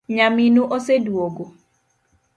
[0.15, 1.45] Nyaminu oseduogo?'